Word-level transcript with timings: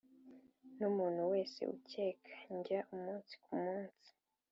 numuntu 0.77 1.21
wese 1.31 1.59
ukeka, 1.75 2.33
njya 2.57 2.79
umunsi 2.95 3.33
kumunsi. 3.43 4.09